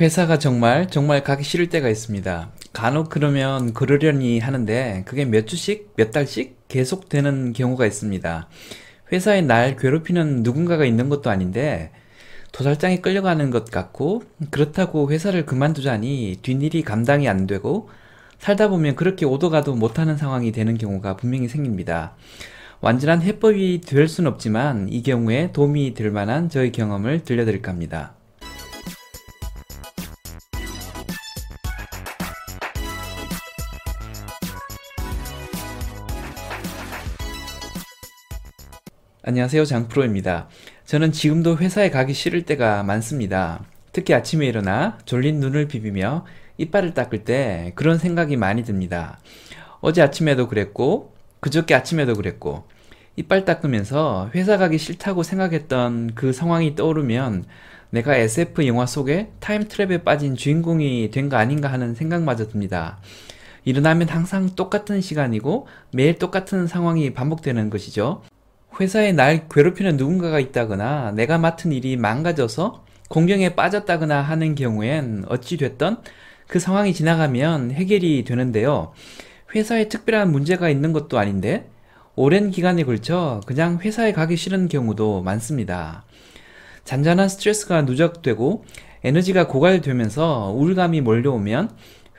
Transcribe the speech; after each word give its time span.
회사가 0.00 0.38
정말 0.38 0.88
정말 0.88 1.22
가기 1.22 1.44
싫을 1.44 1.68
때가 1.68 1.90
있습니다. 1.90 2.50
간혹 2.72 3.10
그러면 3.10 3.74
그러려니 3.74 4.38
하는데 4.38 5.02
그게 5.06 5.26
몇 5.26 5.46
주씩 5.46 5.92
몇 5.94 6.10
달씩 6.10 6.68
계속되는 6.68 7.52
경우가 7.52 7.84
있습니다. 7.84 8.48
회사에 9.12 9.42
날 9.42 9.76
괴롭히는 9.76 10.42
누군가가 10.42 10.86
있는 10.86 11.10
것도 11.10 11.28
아닌데 11.28 11.90
도살장에 12.52 13.00
끌려가는 13.00 13.50
것 13.50 13.66
같고 13.70 14.22
그렇다고 14.50 15.10
회사를 15.10 15.44
그만두자니 15.44 16.38
뒷일이 16.40 16.82
감당이 16.82 17.28
안 17.28 17.46
되고 17.46 17.90
살다 18.38 18.68
보면 18.68 18.96
그렇게 18.96 19.26
오도 19.26 19.50
가도 19.50 19.74
못하는 19.74 20.16
상황이 20.16 20.50
되는 20.50 20.78
경우가 20.78 21.16
분명히 21.16 21.46
생깁니다. 21.46 22.16
완전한 22.80 23.20
해법이 23.20 23.82
될 23.82 24.08
순 24.08 24.26
없지만 24.26 24.88
이 24.88 25.02
경우에 25.02 25.52
도움이 25.52 25.92
될 25.92 26.10
만한 26.10 26.48
저의 26.48 26.72
경험을 26.72 27.24
들려드릴까 27.24 27.70
합니다. 27.70 28.14
안녕하세요. 39.22 39.66
장프로입니다. 39.66 40.48
저는 40.86 41.12
지금도 41.12 41.58
회사에 41.58 41.90
가기 41.90 42.14
싫을 42.14 42.42
때가 42.42 42.82
많습니다. 42.84 43.62
특히 43.92 44.14
아침에 44.14 44.46
일어나 44.46 44.96
졸린 45.04 45.40
눈을 45.40 45.68
비비며 45.68 46.24
이빨을 46.56 46.94
닦을 46.94 47.24
때 47.24 47.72
그런 47.74 47.98
생각이 47.98 48.36
많이 48.36 48.64
듭니다. 48.64 49.18
어제 49.82 50.00
아침에도 50.00 50.48
그랬고, 50.48 51.12
그저께 51.40 51.74
아침에도 51.74 52.14
그랬고, 52.14 52.64
이빨 53.16 53.44
닦으면서 53.44 54.30
회사 54.34 54.56
가기 54.56 54.78
싫다고 54.78 55.22
생각했던 55.22 56.12
그 56.14 56.32
상황이 56.32 56.74
떠오르면 56.74 57.44
내가 57.90 58.16
SF 58.16 58.66
영화 58.66 58.86
속에 58.86 59.32
타임트랩에 59.40 60.02
빠진 60.02 60.34
주인공이 60.34 61.10
된 61.10 61.28
거 61.28 61.36
아닌가 61.36 61.70
하는 61.70 61.94
생각마저 61.94 62.48
듭니다. 62.48 62.98
일어나면 63.64 64.08
항상 64.08 64.54
똑같은 64.56 65.02
시간이고 65.02 65.66
매일 65.92 66.18
똑같은 66.18 66.66
상황이 66.66 67.12
반복되는 67.12 67.68
것이죠. 67.68 68.22
회사에 68.78 69.12
날 69.12 69.48
괴롭히는 69.48 69.96
누군가가 69.96 70.38
있다거나 70.38 71.12
내가 71.12 71.38
맡은 71.38 71.72
일이 71.72 71.96
망가져서 71.96 72.84
공경에 73.08 73.54
빠졌다거나 73.54 74.20
하는 74.20 74.54
경우엔 74.54 75.24
어찌 75.28 75.56
됐던 75.56 76.02
그 76.46 76.58
상황이 76.58 76.92
지나가면 76.94 77.72
해결이 77.72 78.24
되는데요. 78.24 78.92
회사에 79.54 79.88
특별한 79.88 80.30
문제가 80.30 80.68
있는 80.68 80.92
것도 80.92 81.18
아닌데 81.18 81.68
오랜 82.14 82.50
기간에 82.50 82.84
걸쳐 82.84 83.40
그냥 83.46 83.78
회사에 83.80 84.12
가기 84.12 84.36
싫은 84.36 84.68
경우도 84.68 85.22
많습니다. 85.22 86.04
잔잔한 86.84 87.28
스트레스가 87.28 87.82
누적되고 87.82 88.64
에너지가 89.02 89.46
고갈되면서 89.46 90.52
우울감이 90.54 91.00
몰려오면 91.00 91.70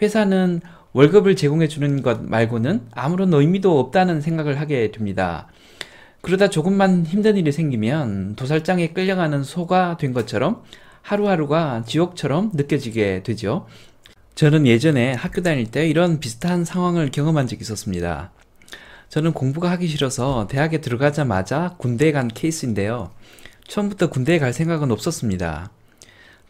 회사는 0.02 0.62
월급을 0.94 1.36
제공해 1.36 1.68
주는 1.68 2.02
것 2.02 2.24
말고는 2.24 2.88
아무런 2.92 3.34
의미도 3.34 3.80
없다는 3.80 4.22
생각을 4.22 4.60
하게 4.60 4.92
됩니다. 4.92 5.48
그러다 6.22 6.50
조금만 6.50 7.06
힘든 7.06 7.36
일이 7.36 7.52
생기면 7.52 8.36
도살장에 8.36 8.90
끌려가는 8.90 9.44
소가 9.44 9.98
된 9.98 10.14
것처럼 10.14 10.64
하루하루가 11.02 11.84
지옥처럼 11.86 12.52
느껴지게 12.54 13.24
되죠. 13.24 13.66
저는 14.36 14.68
예전에 14.68 15.14
학교 15.14 15.42
다닐 15.42 15.70
때 15.70 15.88
이런 15.90 16.20
비슷한 16.20 16.64
상황을 16.64 17.12
경험한 17.12 17.48
적이 17.48 17.62
있었습니다. 17.62 18.32
저는 19.10 19.34
공부가 19.34 19.70
하기 19.72 19.88
싫어서 19.88 20.48
대학에 20.48 20.80
들어가자마자 20.80 21.76
군대에 21.78 22.12
간 22.12 22.28
케이스인데요. 22.28 23.12
처음부터 23.68 24.10
군대에 24.10 24.40
갈 24.40 24.54
생각은 24.54 24.92
없었습니다. 24.92 25.72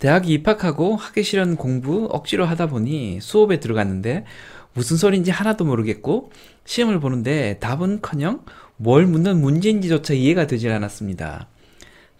대학에 0.02 0.30
입학하고 0.34 0.96
하기 0.96 1.22
싫은 1.22 1.58
공부 1.58 2.08
억지로 2.12 2.46
하다 2.46 2.66
보니 2.66 3.20
수업에 3.22 3.60
들어갔는데 3.60 4.26
무슨 4.74 4.98
소리인지 4.98 5.30
하나도 5.30 5.64
모르겠고 5.64 6.32
시험을 6.66 7.00
보는데 7.00 7.60
답은커녕 7.60 8.44
뭘 8.78 9.06
묻는 9.06 9.40
문제인지조차 9.40 10.16
이해가 10.16 10.48
되질 10.48 10.72
않았습니다. 10.72 11.50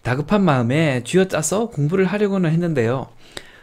다급한 0.02 0.44
마음에 0.44 1.02
쥐어짜서 1.02 1.70
공부를 1.70 2.04
하려고는 2.04 2.52
했는데요. 2.52 3.08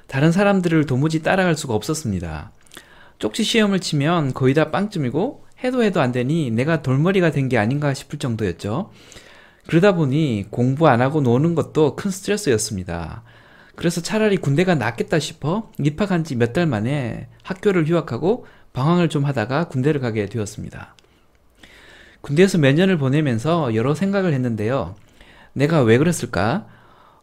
다른 0.07 0.33
사람들을 0.33 0.85
도무지 0.85 1.23
따라갈 1.23 1.55
수가 1.55 1.73
없었습니다. 1.73 2.51
쪽지 3.19 3.45
시험을 3.45 3.79
치면 3.79 4.33
거의 4.33 4.53
다 4.53 4.69
빵점이고 4.69 5.45
해도 5.63 5.81
해도 5.81 6.01
안 6.01 6.11
되니 6.11 6.51
내가 6.51 6.81
돌머리가 6.81 7.31
된 7.31 7.47
게 7.47 7.57
아닌가 7.57 7.93
싶을 7.93 8.19
정도였죠. 8.19 8.91
그러다 9.67 9.95
보니 9.95 10.47
공부 10.49 10.89
안 10.89 10.99
하고 10.99 11.21
노는 11.21 11.55
것도 11.55 11.95
큰 11.95 12.11
스트레스였습니다. 12.11 13.23
그래서 13.79 14.01
차라리 14.01 14.35
군대가 14.35 14.75
낫겠다 14.75 15.19
싶어 15.19 15.71
입학한 15.79 16.25
지 16.25 16.35
몇 16.35 16.51
달 16.51 16.65
만에 16.65 17.29
학교를 17.43 17.87
휴학하고 17.87 18.45
방황을 18.73 19.07
좀 19.07 19.23
하다가 19.23 19.69
군대를 19.69 20.01
가게 20.01 20.25
되었습니다. 20.25 20.95
군대에서 22.19 22.57
몇 22.57 22.73
년을 22.73 22.97
보내면서 22.97 23.73
여러 23.75 23.95
생각을 23.95 24.33
했는데요. 24.33 24.95
내가 25.53 25.81
왜 25.81 25.97
그랬을까? 25.97 26.67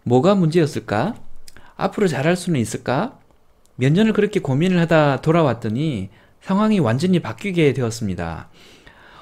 뭐가 0.05 0.34
문제였을까? 0.34 1.15
앞으로 1.77 2.09
잘할 2.09 2.37
수는 2.37 2.59
있을까? 2.59 3.19
몇 3.75 3.93
년을 3.93 4.15
그렇게 4.15 4.41
고민을 4.41 4.81
하다 4.81 5.21
돌아왔더니 5.21 6.09
상황이 6.41 6.78
완전히 6.81 7.21
바뀌게 7.21 7.75
되었습니다. 7.75 8.49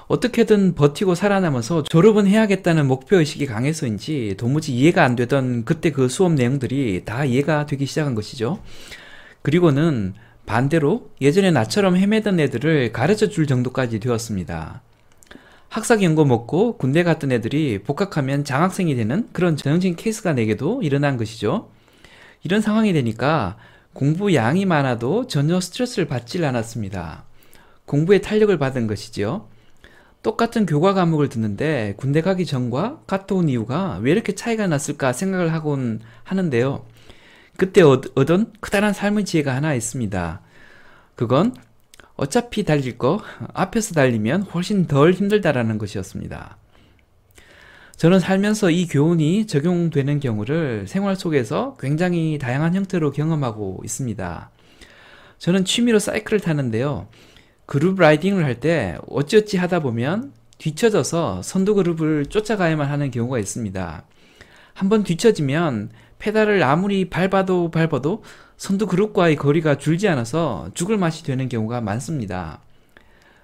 어떻게든 0.07 0.75
버티고 0.75 1.15
살아남아서 1.15 1.83
졸업은 1.83 2.27
해야겠다는 2.27 2.85
목표의식이 2.87 3.47
강해서인지 3.47 4.35
도무지 4.37 4.75
이해가 4.75 5.03
안 5.03 5.15
되던 5.15 5.65
그때 5.65 5.91
그 5.91 6.09
수업 6.09 6.33
내용들이 6.33 7.03
다 7.05 7.25
이해가 7.25 7.65
되기 7.65 7.85
시작한 7.87 8.13
것이죠. 8.13 8.59
그리고는 9.41 10.13
반대로 10.45 11.09
예전에 11.21 11.49
나처럼 11.49 11.97
헤매던 11.97 12.39
애들을 12.39 12.91
가르쳐 12.91 13.29
줄 13.29 13.47
정도까지 13.47 13.99
되었습니다. 13.99 14.83
학사 15.69 15.97
경고 15.97 16.23
먹고 16.23 16.77
군대 16.77 17.03
갔던 17.03 17.31
애들이 17.31 17.79
복학하면 17.83 18.43
장학생이 18.43 18.95
되는 18.95 19.27
그런 19.33 19.57
전형적인 19.57 19.95
케이스가 19.95 20.33
내게도 20.33 20.83
일어난 20.83 21.17
것이죠. 21.17 21.71
이런 22.43 22.61
상황이 22.61 22.93
되니까 22.93 23.57
공부 23.93 24.35
양이 24.35 24.65
많아도 24.65 25.25
전혀 25.25 25.59
스트레스를 25.59 26.05
받질 26.05 26.45
않았습니다. 26.45 27.25
공부에 27.85 28.19
탄력을 28.21 28.55
받은 28.57 28.85
것이지요. 28.85 29.47
똑같은 30.25 30.65
교과 30.65 30.95
과목을 30.95 31.29
듣는데 31.29 31.93
군대 31.97 32.21
가기 32.21 32.47
전과 32.47 33.01
갔다 33.05 33.35
온 33.35 33.47
이유가 33.47 33.99
왜 34.01 34.11
이렇게 34.11 34.33
차이가 34.33 34.65
났을까 34.65 35.13
생각을 35.13 35.53
하곤 35.53 35.99
하는데요. 36.23 36.83
그때 37.57 37.83
얻은 37.83 38.53
크다란 38.59 38.91
삶의 38.91 39.25
지혜가 39.25 39.53
하나 39.53 39.75
있습니다. 39.75 40.41
그건 41.13 41.53
어차피 42.15 42.63
달릴 42.63 42.97
거 42.97 43.21
앞에서 43.53 43.93
달리면 43.93 44.41
훨씬 44.41 44.87
덜 44.87 45.13
힘들다라는 45.13 45.77
것이었습니다. 45.77 46.57
저는 47.95 48.19
살면서 48.19 48.71
이 48.71 48.87
교훈이 48.87 49.45
적용되는 49.45 50.19
경우를 50.19 50.87
생활 50.87 51.15
속에서 51.15 51.77
굉장히 51.79 52.39
다양한 52.39 52.73
형태로 52.73 53.11
경험하고 53.11 53.81
있습니다. 53.85 54.49
저는 55.37 55.65
취미로 55.65 55.99
사이클을 55.99 56.39
타는데요. 56.39 57.09
그룹 57.65 57.99
라이딩을 57.99 58.43
할 58.43 58.59
때 58.59 58.97
어찌어찌 59.07 59.57
하다 59.57 59.79
보면 59.79 60.33
뒤쳐져서 60.57 61.41
선두 61.41 61.75
그룹을 61.75 62.27
쫓아가야만 62.27 62.87
하는 62.89 63.11
경우가 63.11 63.39
있습니다. 63.39 64.03
한번 64.73 65.03
뒤쳐지면 65.03 65.89
페달을 66.19 66.63
아무리 66.63 67.09
밟아도 67.09 67.71
밟아도 67.71 68.23
선두 68.57 68.87
그룹과의 68.87 69.35
거리가 69.35 69.77
줄지 69.77 70.07
않아서 70.07 70.69
죽을 70.73 70.97
맛이 70.97 71.23
되는 71.23 71.49
경우가 71.49 71.81
많습니다. 71.81 72.59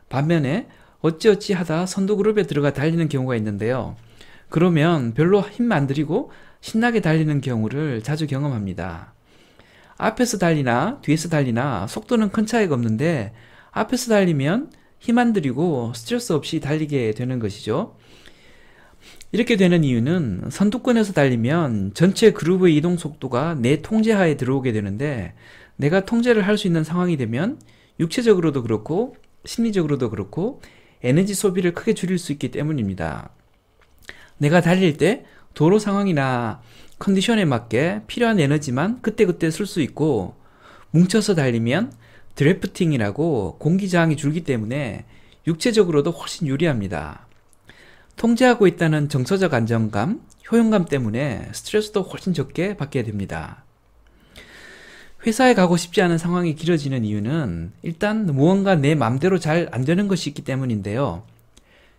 반면에 0.10 0.68
어찌어찌 1.02 1.54
하다 1.54 1.86
선두 1.86 2.16
그룹에 2.16 2.44
들어가 2.44 2.72
달리는 2.74 3.10
경우가 3.10 3.36
있는데요. 3.38 3.96
그러면 4.50 5.14
별로 5.14 5.42
힘 5.42 5.72
안 5.72 5.88
들이고 5.88 6.32
신나게 6.62 7.02
달리는 7.02 7.42
경우를 7.42 8.04
자주 8.04 8.28
경험합니다. 8.28 9.14
앞에서 9.98 10.38
달리나 10.38 11.00
뒤에서 11.02 11.28
달리나 11.30 11.88
속도는 11.88 12.30
큰 12.30 12.46
차이가 12.46 12.76
없는데 12.76 13.34
앞에서 13.72 14.10
달리면 14.10 14.72
힘 15.00 15.18
안 15.18 15.34
들이고 15.34 15.94
스트레스 15.96 16.34
없이 16.34 16.60
달리게 16.60 17.14
되는 17.14 17.40
것이죠. 17.40 17.96
이렇게 19.32 19.56
되는 19.56 19.84
이유는 19.84 20.50
선두권에서 20.52 21.14
달리면 21.14 21.94
전체 21.94 22.32
그룹의 22.32 22.76
이동 22.76 22.98
속도가 22.98 23.56
내 23.56 23.82
통제하에 23.82 24.36
들어오게 24.38 24.72
되는데 24.74 25.34
내가 25.78 26.02
통제를 26.06 26.46
할 26.46 26.58
수 26.58 26.68
있는 26.68 26.84
상황이 26.84 27.18
되면 27.18 27.60
육체적으로도 28.00 28.62
그렇고 28.62 29.16
심리적으로도 29.46 30.10
그렇고 30.10 30.62
에너지 31.02 31.34
소비를 31.34 31.74
크게 31.74 31.94
줄일 31.94 32.20
수 32.20 32.32
있기 32.32 32.52
때문입니다. 32.52 33.32
내가 34.38 34.62
달릴 34.62 34.98
때 34.98 35.26
도로 35.54 35.80
상황이나 35.80 36.62
컨디션에 37.00 37.46
맞게 37.46 38.02
필요한 38.06 38.40
에너지만 38.40 39.02
그때그때 39.02 39.50
쓸 39.50 39.66
수 39.66 39.82
있고 39.82 40.36
뭉쳐서 40.92 41.36
달리면 41.36 41.92
드래프팅이라고 42.36 43.58
공기 43.60 43.90
저항이 43.90 44.18
줄기 44.18 44.44
때문에 44.44 45.06
육체적으로도 45.48 46.12
훨씬 46.12 46.48
유리합니다. 46.48 47.28
통제하고 48.16 48.68
있다는 48.68 49.10
정서적 49.10 49.54
안정감, 49.54 50.22
효용감 50.52 50.86
때문에 50.86 51.50
스트레스도 51.54 52.04
훨씬 52.04 52.34
적게 52.34 52.78
받게 52.78 53.04
됩니다. 53.04 53.64
회사에 55.26 55.54
가고 55.54 55.78
싶지 55.78 56.02
않은 56.02 56.18
상황이 56.18 56.56
길어지는 56.56 57.06
이유는 57.06 57.74
일단 57.84 58.26
무언가 58.26 58.76
내 58.76 58.96
맘대로 58.96 59.40
잘 59.40 59.70
안 59.72 59.86
되는 59.86 60.08
것이 60.08 60.30
있기 60.30 60.44
때문인데요. 60.44 61.24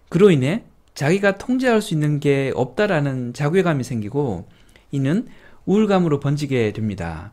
그로 0.08 0.30
인해 0.30 0.64
자기가 0.94 1.38
통제할 1.38 1.80
수 1.80 1.94
있는 1.94 2.20
게 2.20 2.52
없다라는 2.54 3.32
자괴감이 3.32 3.84
생기고 3.84 4.48
이는 4.90 5.28
우울감으로 5.64 6.20
번지게 6.20 6.72
됩니다. 6.72 7.32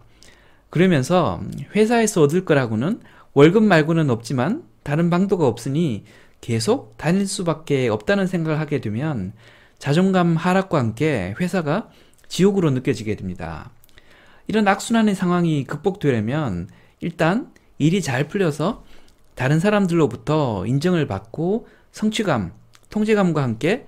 그러면서 0.70 1.42
회사에서 1.76 2.22
얻을 2.22 2.46
거라고는 2.46 3.02
월급 3.34 3.64
말고는 3.64 4.10
없지만 4.10 4.64
다른 4.84 5.10
방도가 5.10 5.48
없으니 5.48 6.04
계속 6.42 6.98
다닐 6.98 7.28
수밖에 7.28 7.90
없다는 7.90 8.28
생각을 8.28 8.60
하게 8.60 8.80
되면 8.82 9.34
자존감 9.78 10.36
하락과 10.36 10.78
함께 10.78 11.34
회사가 11.40 11.90
지옥으로 12.28 12.70
느껴지게 12.72 13.16
됩니다. 13.16 13.72
이런 14.48 14.68
악순환의 14.68 15.16
상황이 15.16 15.64
극복되려면 15.64 16.70
일단 17.02 17.52
일이 17.78 18.02
잘 18.02 18.28
풀려서 18.28 18.84
다른 19.36 19.60
사람들로부터 19.60 20.66
인정을 20.66 21.08
받고 21.08 21.68
성취감, 21.92 22.52
통제감과 22.90 23.42
함께 23.42 23.86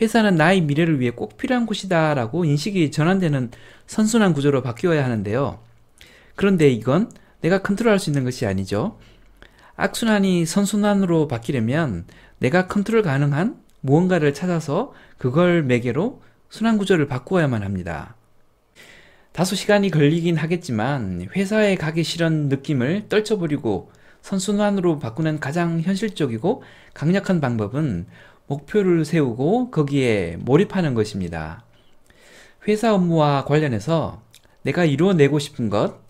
회사는 0.00 0.36
나의 0.36 0.62
미래를 0.62 1.00
위해 1.00 1.10
꼭 1.10 1.36
필요한 1.36 1.66
곳이다 1.66 2.14
라고 2.14 2.44
인식이 2.44 2.90
전환되는 2.90 3.50
선순환 3.86 4.34
구조로 4.34 4.62
바뀌어야 4.62 5.04
하는데요. 5.04 5.60
그런데 6.34 6.68
이건 6.68 7.10
내가 7.40 7.62
컨트롤할 7.62 7.98
수 7.98 8.10
있는 8.10 8.24
것이 8.24 8.46
아니죠. 8.46 8.98
악순환이 9.76 10.46
선순환으로 10.46 11.28
바뀌려면 11.28 12.06
내가 12.38 12.66
컨트롤 12.66 13.02
가능한 13.02 13.56
무언가를 13.80 14.32
찾아서 14.32 14.92
그걸 15.18 15.62
매개로 15.62 16.22
순환 16.50 16.78
구조를 16.78 17.06
바꾸어야만 17.06 17.62
합니다. 17.62 18.16
다소 19.32 19.56
시간이 19.56 19.90
걸리긴 19.90 20.36
하겠지만 20.36 21.28
회사에 21.34 21.74
가기 21.74 22.04
싫은 22.04 22.48
느낌을 22.48 23.08
떨쳐버리고 23.08 23.90
선순환으로 24.20 24.98
바꾸는 24.98 25.40
가장 25.40 25.80
현실적이고 25.80 26.62
강력한 26.94 27.40
방법은 27.40 28.06
목표를 28.46 29.04
세우고 29.04 29.70
거기에 29.70 30.36
몰입하는 30.40 30.94
것입니다. 30.94 31.64
회사 32.68 32.94
업무와 32.94 33.44
관련해서 33.46 34.22
내가 34.62 34.84
이루어내고 34.84 35.38
싶은 35.38 35.70
것, 35.70 36.01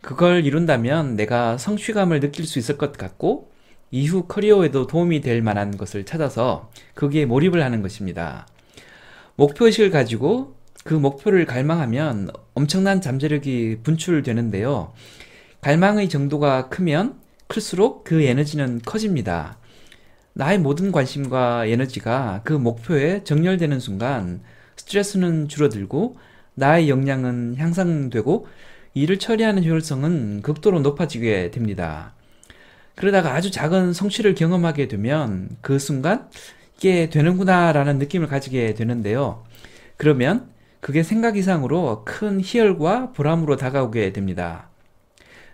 그걸 0.00 0.44
이룬다면 0.44 1.16
내가 1.16 1.58
성취감을 1.58 2.20
느낄 2.20 2.46
수 2.46 2.58
있을 2.58 2.78
것 2.78 2.92
같고 2.92 3.50
이후 3.90 4.24
커리어에도 4.26 4.86
도움이 4.86 5.20
될 5.20 5.42
만한 5.42 5.76
것을 5.76 6.04
찾아서 6.04 6.70
거기에 6.94 7.24
몰입을 7.26 7.62
하는 7.62 7.82
것입니다. 7.82 8.46
목표의식을 9.36 9.90
가지고 9.90 10.56
그 10.84 10.94
목표를 10.94 11.46
갈망하면 11.46 12.30
엄청난 12.54 13.00
잠재력이 13.00 13.78
분출되는데요. 13.82 14.92
갈망의 15.60 16.08
정도가 16.08 16.68
크면 16.68 17.18
클수록 17.46 18.04
그 18.04 18.22
에너지는 18.22 18.80
커집니다. 18.84 19.58
나의 20.34 20.58
모든 20.58 20.92
관심과 20.92 21.66
에너지가 21.66 22.42
그 22.44 22.52
목표에 22.52 23.24
정렬되는 23.24 23.80
순간 23.80 24.42
스트레스는 24.76 25.48
줄어들고 25.48 26.16
나의 26.54 26.88
역량은 26.88 27.56
향상되고 27.56 28.46
일을 29.02 29.18
처리하는 29.18 29.64
효율성은 29.64 30.42
극도로 30.42 30.80
높아지게 30.80 31.50
됩니다. 31.50 32.14
그러다가 32.94 33.34
아주 33.34 33.50
작은 33.50 33.92
성취를 33.92 34.34
경험하게 34.34 34.88
되면 34.88 35.48
그 35.60 35.78
순간 35.78 36.28
이게 36.76 37.08
되는구나 37.10 37.72
라는 37.72 37.98
느낌을 37.98 38.26
가지게 38.26 38.74
되는데요. 38.74 39.44
그러면 39.96 40.48
그게 40.80 41.02
생각 41.02 41.36
이상으로 41.36 42.02
큰 42.04 42.40
희열과 42.40 43.12
보람으로 43.12 43.56
다가오게 43.56 44.12
됩니다. 44.12 44.68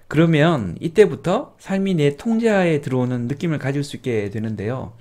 그러면 0.09 0.77
이때부터 0.81 1.57
삶이 1.59 1.95
내 1.95 2.17
통제하에 2.17 2.81
들어오는 2.81 3.27
느낌을 3.27 3.59
가질 3.59 3.83
수 3.85 3.97
있게 3.97 4.31
되는데요. 4.31 4.93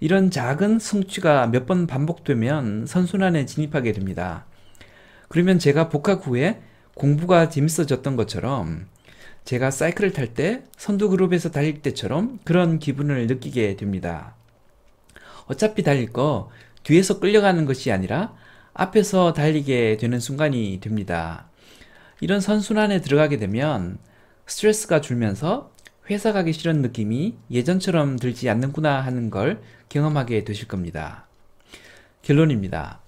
이런 0.00 0.30
작은 0.30 0.78
성취가 0.78 1.48
몇 1.48 1.66
번 1.66 1.86
반복되면 1.86 2.86
선순환에 2.86 3.44
진입하게 3.46 3.92
됩니다. 3.92 4.46
그러면 5.28 5.58
제가 5.58 5.90
복학 5.90 6.26
후에 6.26 6.60
공부가 6.94 7.48
재밌어졌던 7.48 8.16
것처럼 8.16 8.86
제가 9.44 9.70
사이클을 9.70 10.12
탈 10.12 10.34
때 10.34 10.64
선두 10.76 11.08
그룹에서 11.10 11.50
달릴 11.50 11.82
때처럼 11.82 12.38
그런 12.44 12.78
기분을 12.78 13.26
느끼게 13.26 13.76
됩니다. 13.76 14.34
어차피 15.46 15.82
달릴 15.82 16.12
거 16.12 16.50
뒤에서 16.82 17.18
끌려가는 17.20 17.64
것이 17.64 17.90
아니라 17.90 18.34
앞에서 18.74 19.32
달리게 19.32 19.96
되는 19.96 20.20
순간이 20.20 20.78
됩니다. 20.80 21.48
이런 22.20 22.40
선순환에 22.40 23.00
들어가게 23.00 23.38
되면 23.38 23.98
스트레스가 24.46 25.00
줄면서 25.00 25.72
회사 26.10 26.32
가기 26.32 26.52
싫은 26.52 26.82
느낌이 26.82 27.36
예전처럼 27.50 28.18
들지 28.18 28.48
않는구나 28.48 29.00
하는 29.00 29.30
걸 29.30 29.62
경험하게 29.88 30.44
되실 30.44 30.68
겁니다. 30.68 31.26
결론입니다. 32.22 33.00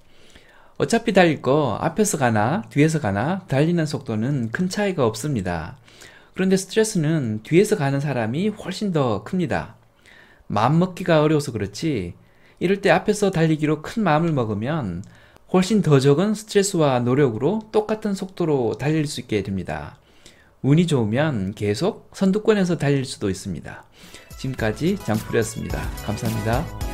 어차피 0.82 1.12
달릴 1.12 1.40
거 1.42 1.78
앞에서 1.80 2.18
가나 2.18 2.64
뒤에서 2.70 3.00
가나 3.00 3.44
달리는 3.46 3.86
속도는 3.86 4.50
큰 4.50 4.68
차이가 4.68 5.06
없습니다. 5.06 5.76
그런데 6.34 6.56
스트레스는 6.56 7.44
뒤에서 7.44 7.76
가는 7.76 8.00
사람이 8.00 8.48
훨씬 8.48 8.92
더 8.92 9.22
큽니다. 9.22 9.76
마음 10.48 10.80
먹기가 10.80 11.22
어려워서 11.22 11.52
그렇지 11.52 12.14
이럴 12.58 12.80
때 12.80 12.90
앞에서 12.90 13.30
달리기로 13.30 13.82
큰 13.82 14.02
마음을 14.02 14.32
먹으면 14.32 15.04
훨씬 15.52 15.82
더 15.82 16.00
적은 16.00 16.34
스트레스와 16.34 16.98
노력으로 16.98 17.68
똑같은 17.70 18.12
속도로 18.12 18.74
달릴 18.76 19.06
수 19.06 19.20
있게 19.20 19.44
됩니다. 19.44 20.00
운이 20.62 20.88
좋으면 20.88 21.54
계속 21.54 22.10
선두권에서 22.12 22.78
달릴 22.78 23.04
수도 23.04 23.30
있습니다. 23.30 23.84
지금까지 24.36 24.96
장풀이었습니다. 24.96 25.80
감사합니다. 26.06 26.91